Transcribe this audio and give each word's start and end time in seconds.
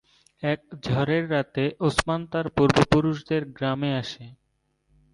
এক 0.43 0.61
ঝড়ের 0.83 1.23
রাতে 1.31 1.63
ওসমান 1.79 2.21
তার 2.31 2.45
পূর্বপুরুষদের 2.55 3.41
গ্রামে 3.57 3.91
আসে। 3.93 4.25